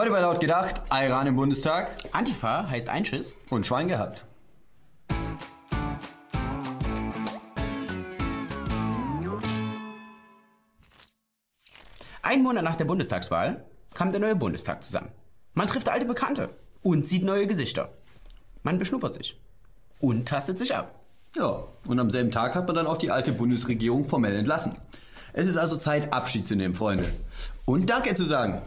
Heute 0.00 0.12
bei 0.12 0.20
Laut 0.20 0.40
gedacht, 0.40 0.80
Iran 0.90 1.26
im 1.26 1.36
Bundestag 1.36 1.90
Antifa 2.12 2.66
heißt 2.66 2.88
Einschiss. 2.88 3.36
und 3.50 3.66
Schwein 3.66 3.86
gehabt. 3.86 4.24
Ein 12.22 12.42
Monat 12.42 12.64
nach 12.64 12.76
der 12.76 12.86
Bundestagswahl 12.86 13.62
kam 13.92 14.10
der 14.10 14.20
neue 14.20 14.36
Bundestag 14.36 14.82
zusammen. 14.82 15.10
Man 15.52 15.66
trifft 15.66 15.90
alte 15.90 16.06
Bekannte 16.06 16.48
und 16.82 17.06
sieht 17.06 17.22
neue 17.22 17.46
Gesichter. 17.46 17.90
Man 18.62 18.78
beschnuppert 18.78 19.12
sich 19.12 19.38
und 19.98 20.26
tastet 20.26 20.58
sich 20.58 20.74
ab. 20.74 20.94
Ja, 21.36 21.64
und 21.86 22.00
am 22.00 22.08
selben 22.08 22.30
Tag 22.30 22.54
hat 22.54 22.66
man 22.66 22.74
dann 22.74 22.86
auch 22.86 22.96
die 22.96 23.10
alte 23.10 23.32
Bundesregierung 23.32 24.06
formell 24.06 24.34
entlassen. 24.34 24.72
Es 25.34 25.46
ist 25.46 25.58
also 25.58 25.76
Zeit, 25.76 26.10
Abschied 26.10 26.46
zu 26.46 26.56
nehmen, 26.56 26.74
Freunde. 26.74 27.06
Und 27.66 27.90
Danke 27.90 28.14
zu 28.14 28.24
sagen. 28.24 28.62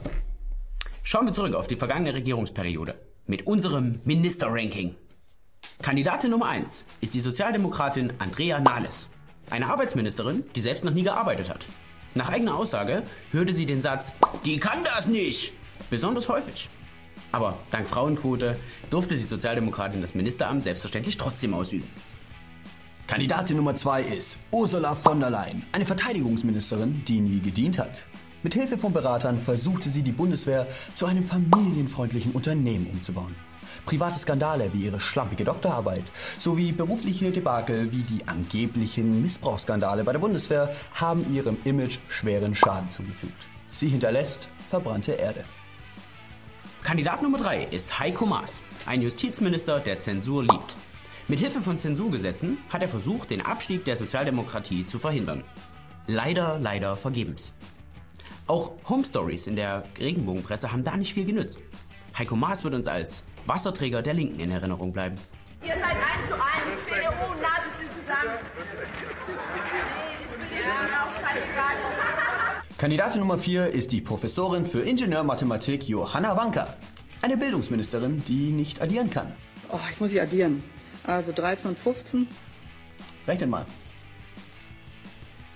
Schauen 1.06 1.26
wir 1.26 1.34
zurück 1.34 1.54
auf 1.56 1.68
die 1.68 1.76
vergangene 1.76 2.14
Regierungsperiode 2.14 2.96
mit 3.28 3.46
unserem 3.46 4.00
Ministerranking. 4.06 4.96
Kandidatin 5.82 6.32
Nummer 6.32 6.48
1 6.48 6.86
ist 7.02 7.14
die 7.14 7.20
Sozialdemokratin 7.20 8.14
Andrea 8.20 8.62
Nahles. 8.62 9.10
Eine 9.50 9.68
Arbeitsministerin, 9.68 10.46
die 10.56 10.62
selbst 10.62 10.86
noch 10.86 10.94
nie 10.94 11.04
gearbeitet 11.04 11.50
hat. 11.50 11.68
Nach 12.16 12.30
eigener 12.30 12.56
Aussage 12.56 13.04
hörte 13.32 13.52
sie 13.52 13.66
den 13.66 13.82
Satz, 13.82 14.16
die 14.46 14.58
kann 14.62 14.82
das 14.86 15.08
nicht, 15.08 15.52
besonders 15.90 16.30
häufig. 16.30 16.70
Aber 17.34 17.58
dank 17.70 17.90
Frauenquote 17.90 18.58
durfte 18.90 19.18
die 19.18 19.24
Sozialdemokratin 19.24 20.00
das 20.00 20.16
Ministeramt 20.16 20.64
selbstverständlich 20.64 21.18
trotzdem 21.18 21.54
ausüben. 21.54 21.90
Kandidatin 23.08 23.58
Nummer 23.58 23.76
zwei 23.76 24.04
ist 24.04 24.40
Ursula 24.52 24.96
von 24.96 25.20
der 25.20 25.32
Leyen, 25.32 25.64
eine 25.74 25.86
Verteidigungsministerin, 25.86 27.04
die 27.06 27.20
nie 27.20 27.42
gedient 27.42 27.78
hat. 27.78 28.06
Mit 28.44 28.56
Hilfe 28.56 28.78
von 28.78 28.92
Beratern 28.92 29.40
versuchte 29.40 29.88
sie, 29.88 30.04
die 30.04 30.12
Bundeswehr 30.12 30.68
zu 30.96 31.06
einem 31.06 31.24
familienfreundlichen 31.24 32.34
Unternehmen 32.34 32.88
umzubauen. 32.88 33.34
Private 33.86 34.20
Skandale 34.20 34.70
wie 34.74 34.84
ihre 34.84 35.00
schlampige 35.00 35.46
Doktorarbeit 35.46 36.04
sowie 36.38 36.74
berufliche 36.74 37.32
Debakel 37.32 37.94
wie 37.94 38.04
die 38.04 38.28
angeblichen 38.28 39.22
Missbrauchsskandale 39.22 40.04
bei 40.04 40.12
der 40.12 40.20
Bundeswehr 40.20 40.76
haben 40.94 41.34
ihrem 41.34 41.58
Image 41.64 42.00
schweren 42.10 42.54
Schaden 42.54 42.90
zugefügt. 42.90 43.34
Sie 43.72 43.88
hinterlässt 43.88 44.50
verbrannte 44.70 45.14
Erde. 45.14 45.46
Kandidat 46.84 47.22
Nummer 47.22 47.38
3 47.38 47.68
ist 47.72 47.98
Heiko 47.98 48.26
Maas, 48.26 48.62
ein 48.86 49.02
Justizminister, 49.02 49.80
der 49.80 50.00
Zensur 50.00 50.44
liebt. 50.44 50.76
Mit 51.30 51.40
Hilfe 51.40 51.62
von 51.62 51.78
Zensurgesetzen 51.78 52.58
hat 52.68 52.82
er 52.82 52.90
versucht, 52.90 53.30
den 53.30 53.42
Abstieg 53.42 53.86
der 53.86 53.96
Sozialdemokratie 53.96 54.86
zu 54.86 55.00
verhindern. 55.00 55.46
Leider, 56.08 56.60
leider 56.60 56.96
vergebens. 56.96 57.54
Auch 58.48 58.72
Home 58.90 59.06
Stories 59.06 59.48
in 59.48 59.56
der 59.56 59.84
Regenbogenpresse 59.98 60.72
haben 60.72 60.84
da 60.84 60.98
nicht 60.98 61.14
viel 61.14 61.26
genützt. 61.26 61.60
Heiko 62.18 62.36
Maas 62.36 62.64
wird 62.64 62.74
uns 62.76 62.88
als 62.88 63.24
Wasserträger 63.46 64.02
der 64.02 64.14
Linken 64.14 64.40
in 64.40 64.52
Erinnerung 64.52 64.92
bleiben. 64.92 65.16
Ihr 65.62 65.74
seid 65.74 65.84
eins 65.84 66.28
zu 66.28 66.36
eins. 66.36 66.86
CDU 66.86 67.32
und 67.32 67.42
Nazis 67.42 67.72
sind 67.80 67.92
zusammen. 67.94 68.38
Nee, 70.40 70.58
ist 70.60 70.66
mir 70.66 71.04
auch 71.04 71.12
scheißegal. 71.12 71.76
Kandidatin 72.78 73.20
Nummer 73.22 73.38
4 73.38 73.68
ist 73.68 73.92
die 73.92 74.02
Professorin 74.02 74.66
für 74.66 74.82
Ingenieurmathematik 74.82 75.88
Johanna 75.88 76.36
Wanka. 76.36 76.76
Eine 77.22 77.38
Bildungsministerin, 77.38 78.22
die 78.28 78.52
nicht 78.52 78.82
addieren 78.82 79.10
kann. 79.10 79.34
Oh, 79.70 79.80
jetzt 79.90 80.02
muss 80.02 80.12
ich 80.12 80.22
addieren. 80.22 80.62
Also 81.06 81.32
13 81.32 81.72
und 81.72 81.80
15, 81.80 82.28
Rechnet 83.28 83.50
mal. 83.50 83.66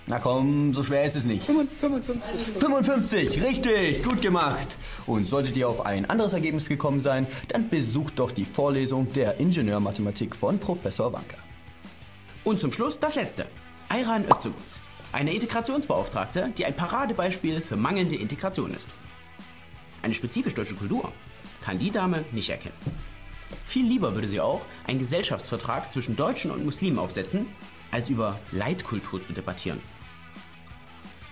Na 0.08 0.18
komm, 0.18 0.72
so 0.72 0.82
schwer 0.82 1.04
ist 1.04 1.16
es 1.16 1.26
nicht. 1.26 1.44
55. 1.44 2.58
55, 2.58 3.42
richtig, 3.42 4.02
gut 4.02 4.22
gemacht. 4.22 4.78
Und 5.06 5.28
solltet 5.28 5.54
ihr 5.54 5.68
auf 5.68 5.84
ein 5.84 6.08
anderes 6.08 6.32
Ergebnis 6.32 6.66
gekommen 6.66 7.02
sein, 7.02 7.26
dann 7.48 7.68
besucht 7.68 8.18
doch 8.18 8.30
die 8.30 8.46
Vorlesung 8.46 9.12
der 9.12 9.38
Ingenieurmathematik 9.38 10.34
von 10.34 10.58
Professor 10.58 11.12
Wanka. 11.12 11.36
Und 12.42 12.58
zum 12.58 12.72
Schluss 12.72 12.98
das 12.98 13.16
letzte. 13.16 13.46
Ayran 13.90 14.24
Özzuguts, 14.24 14.80
eine 15.12 15.34
Integrationsbeauftragte, 15.34 16.52
die 16.56 16.64
ein 16.64 16.74
Paradebeispiel 16.74 17.60
für 17.60 17.76
mangelnde 17.76 18.16
Integration 18.16 18.72
ist. 18.72 18.88
Eine 20.00 20.14
spezifisch 20.14 20.54
deutsche 20.54 20.74
Kultur 20.74 21.12
kann 21.60 21.78
die 21.78 21.90
Dame 21.90 22.24
nicht 22.32 22.48
erkennen. 22.48 22.76
Viel 23.66 23.86
lieber 23.86 24.14
würde 24.14 24.28
sie 24.28 24.40
auch 24.40 24.62
einen 24.86 25.00
Gesellschaftsvertrag 25.00 25.92
zwischen 25.92 26.16
Deutschen 26.16 26.50
und 26.50 26.64
Muslimen 26.64 26.98
aufsetzen, 26.98 27.44
als 27.90 28.08
über 28.08 28.38
Leitkultur 28.52 29.26
zu 29.26 29.34
debattieren. 29.34 29.80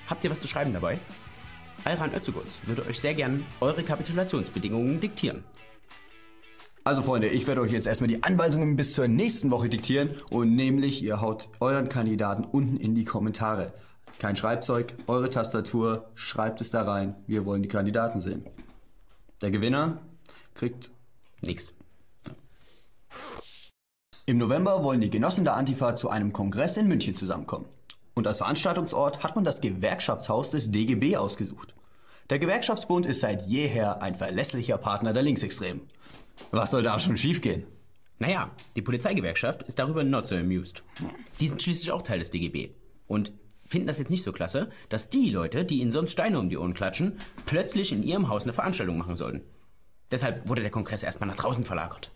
Habt 0.08 0.24
ihr 0.24 0.30
was 0.30 0.40
zu 0.40 0.46
schreiben 0.46 0.72
dabei? 0.72 0.98
Ayran 1.84 2.12
Özzuguts 2.14 2.60
würde 2.66 2.86
euch 2.86 3.00
sehr 3.00 3.14
gern 3.14 3.44
eure 3.60 3.82
Kapitulationsbedingungen 3.82 5.00
diktieren. 5.00 5.44
Also 6.84 7.02
Freunde, 7.02 7.28
ich 7.28 7.46
werde 7.48 7.60
euch 7.62 7.72
jetzt 7.72 7.86
erstmal 7.86 8.08
die 8.08 8.22
Anweisungen 8.22 8.76
bis 8.76 8.94
zur 8.94 9.08
nächsten 9.08 9.50
Woche 9.50 9.68
diktieren 9.68 10.10
und 10.30 10.54
nämlich 10.54 11.02
ihr 11.02 11.20
haut 11.20 11.48
euren 11.58 11.88
Kandidaten 11.88 12.44
unten 12.44 12.76
in 12.76 12.94
die 12.94 13.04
Kommentare. 13.04 13.72
Kein 14.20 14.36
Schreibzeug, 14.36 14.94
eure 15.08 15.28
Tastatur, 15.28 16.08
schreibt 16.14 16.60
es 16.60 16.70
da 16.70 16.82
rein. 16.82 17.16
Wir 17.26 17.44
wollen 17.44 17.62
die 17.62 17.68
Kandidaten 17.68 18.20
sehen. 18.20 18.46
Der 19.42 19.50
Gewinner 19.50 19.98
kriegt 20.54 20.92
Nix. 21.44 21.74
Im 24.24 24.38
November 24.38 24.82
wollen 24.82 25.00
die 25.00 25.10
Genossen 25.10 25.44
der 25.44 25.54
Antifa 25.54 25.94
zu 25.94 26.08
einem 26.08 26.32
Kongress 26.32 26.76
in 26.76 26.88
München 26.88 27.14
zusammenkommen. 27.14 27.66
Und 28.16 28.26
als 28.26 28.38
Veranstaltungsort 28.38 29.22
hat 29.22 29.36
man 29.36 29.44
das 29.44 29.60
Gewerkschaftshaus 29.60 30.50
des 30.50 30.70
DGB 30.70 31.18
ausgesucht. 31.18 31.74
Der 32.30 32.38
Gewerkschaftsbund 32.38 33.04
ist 33.04 33.20
seit 33.20 33.46
jeher 33.46 34.02
ein 34.02 34.14
verlässlicher 34.14 34.78
Partner 34.78 35.12
der 35.12 35.22
Linksextremen. 35.22 35.82
Was 36.50 36.70
soll 36.70 36.82
da 36.82 36.98
schon 36.98 37.18
schiefgehen? 37.18 37.66
Naja, 38.18 38.50
die 38.74 38.80
Polizeigewerkschaft 38.80 39.64
ist 39.64 39.78
darüber 39.78 40.02
not 40.02 40.26
so 40.26 40.34
amused. 40.34 40.82
Die 41.40 41.48
sind 41.48 41.62
schließlich 41.62 41.92
auch 41.92 42.00
Teil 42.00 42.18
des 42.18 42.30
DGB. 42.30 42.70
Und 43.06 43.32
finden 43.66 43.86
das 43.86 43.98
jetzt 43.98 44.10
nicht 44.10 44.22
so 44.22 44.32
klasse, 44.32 44.70
dass 44.88 45.10
die 45.10 45.26
Leute, 45.26 45.66
die 45.66 45.80
ihnen 45.80 45.90
sonst 45.90 46.12
Steine 46.12 46.38
um 46.38 46.48
die 46.48 46.56
Ohren 46.56 46.72
klatschen, 46.72 47.18
plötzlich 47.44 47.92
in 47.92 48.02
ihrem 48.02 48.30
Haus 48.30 48.44
eine 48.44 48.54
Veranstaltung 48.54 48.96
machen 48.96 49.16
sollten. 49.16 49.42
Deshalb 50.10 50.48
wurde 50.48 50.62
der 50.62 50.70
Kongress 50.70 51.02
erstmal 51.02 51.28
nach 51.28 51.36
draußen 51.36 51.66
verlagert. 51.66 52.15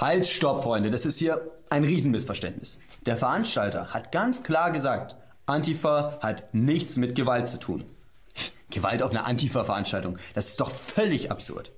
Halt, 0.00 0.24
stopp, 0.24 0.62
Freunde, 0.62 0.88
das 0.88 1.04
ist 1.04 1.18
hier 1.18 1.50
ein 1.68 1.84
Riesenmissverständnis. 1.84 2.78
Der 3.04 3.18
Veranstalter 3.18 3.88
hat 3.88 4.12
ganz 4.12 4.42
klar 4.42 4.70
gesagt, 4.70 5.14
Antifa 5.44 6.18
hat 6.22 6.54
nichts 6.54 6.96
mit 6.96 7.14
Gewalt 7.14 7.46
zu 7.46 7.58
tun. 7.58 7.84
Gewalt 8.70 9.02
auf 9.02 9.10
einer 9.10 9.26
Antifa-Veranstaltung, 9.26 10.16
das 10.32 10.48
ist 10.48 10.60
doch 10.62 10.70
völlig 10.70 11.30
absurd. 11.30 11.72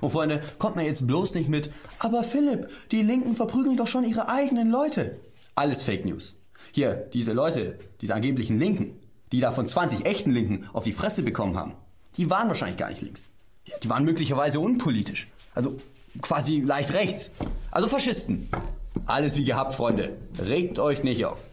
Und 0.00 0.10
Freunde, 0.10 0.40
kommt 0.58 0.74
mir 0.74 0.84
jetzt 0.84 1.06
bloß 1.06 1.34
nicht 1.34 1.48
mit, 1.48 1.70
aber 2.00 2.24
Philipp, 2.24 2.68
die 2.90 3.02
Linken 3.02 3.36
verprügeln 3.36 3.76
doch 3.76 3.86
schon 3.86 4.02
ihre 4.02 4.28
eigenen 4.28 4.72
Leute. 4.72 5.20
Alles 5.54 5.82
Fake 5.82 6.04
News. 6.04 6.36
Hier, 6.72 7.08
diese 7.12 7.34
Leute, 7.34 7.78
diese 8.00 8.16
angeblichen 8.16 8.58
Linken, 8.58 8.98
die 9.30 9.38
da 9.38 9.52
von 9.52 9.68
20 9.68 10.06
echten 10.06 10.32
Linken 10.32 10.68
auf 10.72 10.82
die 10.82 10.92
Fresse 10.92 11.22
bekommen 11.22 11.56
haben, 11.56 11.74
die 12.16 12.28
waren 12.30 12.48
wahrscheinlich 12.48 12.78
gar 12.78 12.90
nicht 12.90 13.02
links. 13.02 13.28
Die 13.84 13.88
waren 13.88 14.04
möglicherweise 14.04 14.58
unpolitisch. 14.58 15.28
Also 15.54 15.78
quasi 16.22 16.60
leicht 16.60 16.92
rechts. 16.92 17.30
Also 17.70 17.88
Faschisten. 17.88 18.48
Alles 19.06 19.36
wie 19.36 19.44
gehabt, 19.44 19.74
Freunde. 19.74 20.16
Regt 20.38 20.78
euch 20.78 21.02
nicht 21.02 21.24
auf. 21.24 21.48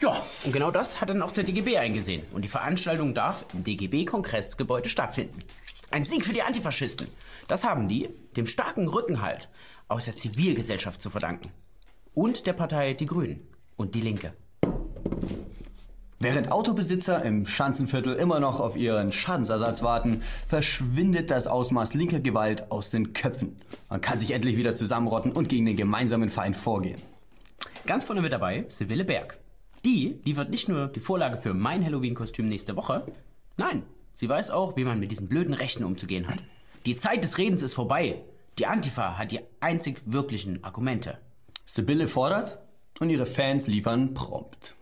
Ja, 0.00 0.22
und 0.44 0.52
genau 0.52 0.70
das 0.70 1.00
hat 1.00 1.08
dann 1.08 1.22
auch 1.22 1.32
der 1.32 1.44
DGB 1.44 1.78
eingesehen. 1.78 2.24
Und 2.32 2.42
die 2.42 2.48
Veranstaltung 2.48 3.14
darf 3.14 3.44
im 3.52 3.62
DGB-Kongressgebäude 3.64 4.88
stattfinden. 4.88 5.38
Ein 5.90 6.04
Sieg 6.04 6.24
für 6.24 6.32
die 6.32 6.42
Antifaschisten. 6.42 7.08
Das 7.46 7.64
haben 7.64 7.88
die 7.88 8.10
dem 8.36 8.46
starken 8.46 8.88
Rückenhalt 8.88 9.48
aus 9.88 10.06
der 10.06 10.16
Zivilgesellschaft 10.16 11.00
zu 11.00 11.10
verdanken. 11.10 11.50
Und 12.14 12.46
der 12.46 12.52
Partei 12.52 12.94
Die 12.94 13.06
Grünen 13.06 13.46
und 13.76 13.94
Die 13.94 14.00
Linke. 14.00 14.34
Während 16.24 16.50
Autobesitzer 16.50 17.22
im 17.22 17.46
Schanzenviertel 17.46 18.14
immer 18.14 18.40
noch 18.40 18.58
auf 18.58 18.76
ihren 18.76 19.12
Schadensersatz 19.12 19.82
warten, 19.82 20.22
verschwindet 20.46 21.30
das 21.30 21.46
Ausmaß 21.46 21.92
linker 21.92 22.18
Gewalt 22.18 22.72
aus 22.72 22.88
den 22.88 23.12
Köpfen. 23.12 23.60
Man 23.90 24.00
kann 24.00 24.18
sich 24.18 24.30
endlich 24.30 24.56
wieder 24.56 24.74
zusammenrotten 24.74 25.32
und 25.32 25.50
gegen 25.50 25.66
den 25.66 25.76
gemeinsamen 25.76 26.30
Feind 26.30 26.56
vorgehen. 26.56 26.98
Ganz 27.84 28.04
vorne 28.04 28.22
mit 28.22 28.32
dabei 28.32 28.64
Sibylle 28.68 29.04
Berg. 29.04 29.36
Die 29.84 30.18
liefert 30.24 30.48
nicht 30.48 30.66
nur 30.66 30.88
die 30.88 31.00
Vorlage 31.00 31.36
für 31.36 31.52
mein 31.52 31.84
Halloween-Kostüm 31.84 32.48
nächste 32.48 32.74
Woche, 32.74 33.04
nein, 33.58 33.82
sie 34.14 34.26
weiß 34.26 34.50
auch, 34.50 34.78
wie 34.78 34.84
man 34.84 34.98
mit 34.98 35.10
diesen 35.10 35.28
blöden 35.28 35.52
Rechten 35.52 35.84
umzugehen 35.84 36.26
hat. 36.26 36.38
Die 36.86 36.96
Zeit 36.96 37.22
des 37.22 37.36
Redens 37.36 37.60
ist 37.60 37.74
vorbei. 37.74 38.22
Die 38.58 38.64
Antifa 38.64 39.18
hat 39.18 39.30
die 39.30 39.40
einzig 39.60 40.00
wirklichen 40.06 40.64
Argumente. 40.64 41.18
Sibylle 41.66 42.08
fordert 42.08 42.60
und 42.98 43.10
ihre 43.10 43.26
Fans 43.26 43.66
liefern 43.66 44.14
prompt. 44.14 44.74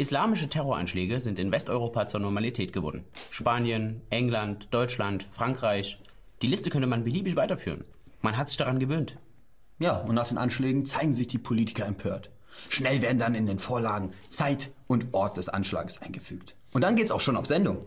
Islamische 0.00 0.48
Terroranschläge 0.48 1.20
sind 1.20 1.38
in 1.38 1.52
Westeuropa 1.52 2.06
zur 2.06 2.20
Normalität 2.20 2.72
geworden. 2.72 3.04
Spanien, 3.30 4.00
England, 4.08 4.68
Deutschland, 4.70 5.26
Frankreich. 5.30 5.98
Die 6.40 6.46
Liste 6.46 6.70
könnte 6.70 6.86
man 6.86 7.04
beliebig 7.04 7.36
weiterführen. 7.36 7.84
Man 8.22 8.38
hat 8.38 8.48
sich 8.48 8.56
daran 8.56 8.78
gewöhnt. 8.78 9.18
Ja, 9.78 9.98
und 9.98 10.14
nach 10.14 10.28
den 10.28 10.38
Anschlägen 10.38 10.86
zeigen 10.86 11.12
sich 11.12 11.26
die 11.26 11.36
Politiker 11.36 11.84
empört. 11.84 12.30
Schnell 12.70 13.02
werden 13.02 13.18
dann 13.18 13.34
in 13.34 13.44
den 13.44 13.58
Vorlagen 13.58 14.14
Zeit 14.30 14.70
und 14.86 15.12
Ort 15.12 15.36
des 15.36 15.50
Anschlags 15.50 16.00
eingefügt. 16.00 16.54
Und 16.72 16.80
dann 16.80 16.96
geht's 16.96 17.10
auch 17.12 17.20
schon 17.20 17.36
auf 17.36 17.44
Sendung. 17.44 17.84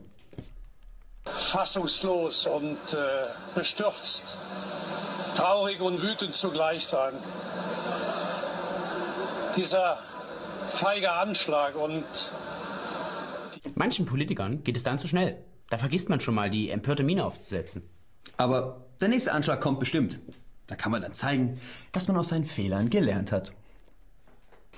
fassungslos 1.26 2.46
und 2.46 2.78
äh, 2.94 3.26
bestürzt, 3.56 4.38
traurig 5.36 5.82
und 5.82 6.04
wütend 6.04 6.36
zugleich 6.36 6.86
sein. 6.86 7.14
Dieser 9.56 9.98
feige 10.64 11.12
Anschlag 11.12 11.76
und 11.76 12.06
Manchen 13.76 14.06
Politikern 14.06 14.64
geht 14.64 14.78
es 14.78 14.84
dann 14.84 15.00
zu 15.00 15.08
schnell. 15.08 15.38
Da 15.70 15.78
vergisst 15.78 16.10
man 16.10 16.20
schon 16.20 16.36
mal, 16.36 16.50
die 16.50 16.70
empörte 16.70 17.04
Miene 17.04 17.26
aufzusetzen. 17.26 17.84
Aber 18.38 18.86
der 19.02 19.08
nächste 19.08 19.32
Anschlag 19.32 19.62
kommt 19.62 19.80
bestimmt. 19.80 20.20
Da 20.68 20.76
kann 20.76 20.92
man 20.92 21.02
dann 21.02 21.14
zeigen, 21.14 21.60
dass 21.92 22.08
man 22.08 22.18
aus 22.18 22.30
seinen 22.30 22.46
Fehlern 22.46 22.90
gelernt 22.90 23.32
hat. 23.32 23.54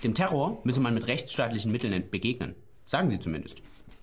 Dem 0.03 0.13
Terror 0.13 0.59
müsse 0.63 0.79
man 0.79 0.93
mit 0.93 1.07
rechtsstaatlichen 1.07 1.71
Mitteln 1.71 2.09
begegnen. 2.09 2.55
Sagen 2.85 3.09
sie 3.09 3.19
zumindest. 3.19 3.61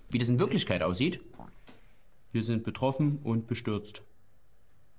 Wie 0.09 0.17
das 0.17 0.29
in 0.29 0.39
Wirklichkeit 0.39 0.83
aussieht, 0.83 1.19
wir 2.31 2.43
sind 2.43 2.63
betroffen 2.63 3.19
und 3.23 3.47
bestürzt. 3.47 4.01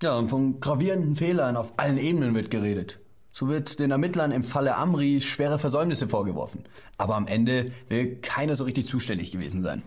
Ja, 0.02 0.16
und 0.16 0.28
von 0.28 0.60
gravierenden 0.60 1.16
Fehlern 1.16 1.56
auf 1.56 1.72
allen 1.78 1.98
Ebenen 1.98 2.34
wird 2.34 2.50
geredet. 2.50 3.00
So 3.36 3.48
wird 3.48 3.80
den 3.80 3.90
Ermittlern 3.90 4.30
im 4.30 4.44
Falle 4.44 4.76
Amri 4.76 5.20
schwere 5.20 5.58
Versäumnisse 5.58 6.08
vorgeworfen. 6.08 6.62
Aber 6.98 7.16
am 7.16 7.26
Ende 7.26 7.72
will 7.88 8.20
keiner 8.20 8.54
so 8.54 8.62
richtig 8.62 8.86
zuständig 8.86 9.32
gewesen 9.32 9.64
sein. 9.64 9.82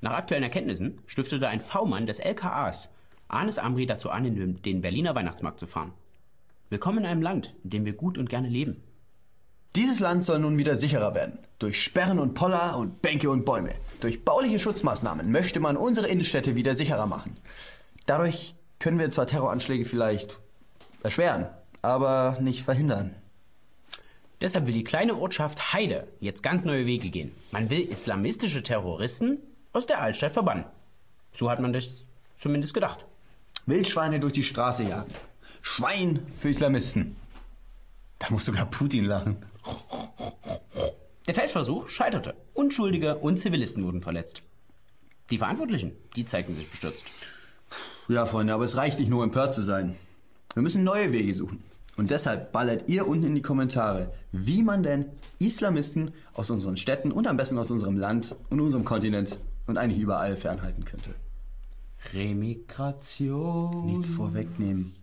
Nach 0.00 0.12
aktuellen 0.12 0.44
Erkenntnissen 0.44 1.00
stiftete 1.06 1.48
ein 1.48 1.60
V-Mann 1.60 2.06
des 2.06 2.20
LKAs 2.20 2.92
Anis 3.26 3.58
Amri 3.58 3.84
dazu 3.86 4.10
an, 4.10 4.56
den 4.64 4.80
Berliner 4.80 5.16
Weihnachtsmarkt 5.16 5.58
zu 5.58 5.66
fahren. 5.66 5.92
Willkommen 6.70 6.98
in 6.98 7.06
einem 7.06 7.20
Land, 7.20 7.56
in 7.64 7.70
dem 7.70 7.84
wir 7.84 7.94
gut 7.94 8.16
und 8.16 8.30
gerne 8.30 8.48
leben. 8.48 8.80
Dieses 9.74 9.98
Land 9.98 10.22
soll 10.22 10.38
nun 10.38 10.56
wieder 10.56 10.76
sicherer 10.76 11.16
werden. 11.16 11.40
Durch 11.58 11.82
Sperren 11.82 12.20
und 12.20 12.34
Poller 12.34 12.78
und 12.78 13.02
Bänke 13.02 13.28
und 13.28 13.44
Bäume. 13.44 13.74
Durch 13.98 14.24
bauliche 14.24 14.60
Schutzmaßnahmen 14.60 15.32
möchte 15.32 15.58
man 15.58 15.76
unsere 15.76 16.06
Innenstädte 16.06 16.54
wieder 16.54 16.74
sicherer 16.74 17.06
machen. 17.06 17.36
Dadurch 18.06 18.54
können 18.78 19.00
wir 19.00 19.10
zwar 19.10 19.26
Terroranschläge 19.26 19.84
vielleicht 19.84 20.38
erschweren, 21.02 21.48
aber 21.88 22.38
nicht 22.40 22.64
verhindern. 22.64 23.14
Deshalb 24.40 24.66
will 24.66 24.74
die 24.74 24.84
kleine 24.84 25.16
Ortschaft 25.16 25.72
Heide 25.72 26.06
jetzt 26.20 26.42
ganz 26.42 26.64
neue 26.64 26.86
Wege 26.86 27.10
gehen. 27.10 27.32
Man 27.50 27.70
will 27.70 27.80
islamistische 27.80 28.62
Terroristen 28.62 29.38
aus 29.72 29.86
der 29.86 30.00
Altstadt 30.00 30.32
verbannen. 30.32 30.64
So 31.32 31.50
hat 31.50 31.60
man 31.60 31.72
das 31.72 32.04
zumindest 32.36 32.74
gedacht. 32.74 33.06
Wildschweine 33.66 34.20
durch 34.20 34.34
die 34.34 34.44
Straße 34.44 34.84
jagen. 34.84 35.12
Schwein 35.60 36.26
für 36.36 36.50
Islamisten. 36.50 37.16
Da 38.18 38.28
muss 38.30 38.44
sogar 38.44 38.66
Putin 38.66 39.06
lachen. 39.06 39.44
Der 41.26 41.34
Feldversuch 41.34 41.88
scheiterte. 41.88 42.34
Unschuldige 42.54 43.16
und 43.16 43.38
Zivilisten 43.38 43.84
wurden 43.84 44.02
verletzt. 44.02 44.42
Die 45.30 45.38
Verantwortlichen, 45.38 45.92
die 46.16 46.24
zeigten 46.24 46.54
sich 46.54 46.70
bestürzt. 46.70 47.04
Ja, 48.08 48.24
Freunde, 48.24 48.54
aber 48.54 48.64
es 48.64 48.76
reicht 48.76 48.98
nicht 48.98 49.10
nur 49.10 49.22
empört 49.22 49.52
zu 49.52 49.62
sein. 49.62 49.96
Wir 50.54 50.62
müssen 50.62 50.84
neue 50.84 51.12
Wege 51.12 51.34
suchen. 51.34 51.62
Und 51.98 52.12
deshalb 52.12 52.52
ballert 52.52 52.84
ihr 52.88 53.08
unten 53.08 53.26
in 53.26 53.34
die 53.34 53.42
Kommentare, 53.42 54.12
wie 54.30 54.62
man 54.62 54.84
denn 54.84 55.06
Islamisten 55.40 56.12
aus 56.32 56.48
unseren 56.48 56.76
Städten 56.76 57.10
und 57.10 57.26
am 57.26 57.36
besten 57.36 57.58
aus 57.58 57.72
unserem 57.72 57.96
Land 57.96 58.36
und 58.50 58.60
unserem 58.60 58.84
Kontinent 58.84 59.40
und 59.66 59.78
eigentlich 59.78 60.00
überall 60.00 60.36
fernhalten 60.36 60.84
könnte. 60.84 61.16
Remigration. 62.14 63.86
Nichts 63.86 64.08
vorwegnehmen. 64.08 64.94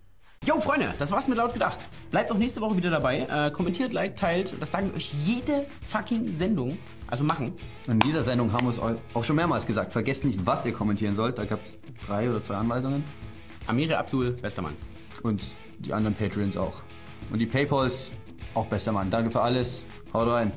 Jo, 0.46 0.58
Freunde, 0.62 0.94
das 0.98 1.12
war's 1.12 1.28
mit 1.28 1.38
laut 1.38 1.52
gedacht. 1.52 1.90
Bleibt 2.12 2.32
auch 2.32 2.38
nächste 2.38 2.62
Woche 2.62 2.78
wieder 2.78 2.92
dabei. 2.92 3.28
Äh, 3.30 3.52
kommentiert, 3.52 3.92
liked, 3.92 4.18
teilt. 4.18 4.54
Das 4.62 4.72
sagen 4.72 4.88
wir 4.88 4.96
euch 4.96 5.14
jede 5.22 5.66
fucking 5.86 6.32
Sendung. 6.32 6.78
Also 7.08 7.26
machen. 7.26 7.54
In 7.88 8.00
dieser 8.00 8.24
Sendung 8.24 8.54
haben 8.54 8.68
wir 8.68 8.72
es 8.72 8.80
euch 8.80 8.96
auch 9.14 9.24
schon 9.26 9.36
mehrmals 9.36 9.68
gesagt. 9.68 9.92
Vergesst 9.92 10.24
nicht, 10.24 10.46
was 10.46 10.66
ihr 10.66 10.72
kommentieren 10.72 11.14
sollt. 11.16 11.38
Da 11.40 11.44
gab 11.44 11.60
es 11.66 11.78
drei 12.08 12.30
oder 12.30 12.42
zwei 12.42 12.56
Anweisungen. 12.56 13.04
Amire 13.68 13.98
Abdul, 13.98 14.32
bester 14.32 14.62
Mann. 14.62 14.76
Und 15.24 15.42
die 15.80 15.94
anderen 15.94 16.16
Patreons 16.16 16.58
auch. 16.58 16.82
Und 17.32 17.40
die 17.40 17.46
Paypals 17.46 18.12
auch 18.54 18.66
bester 18.68 18.92
Mann. 18.92 19.10
Danke 19.10 19.32
für 19.32 19.42
alles. 19.42 19.82
Haut 20.14 20.28
rein. 20.28 20.52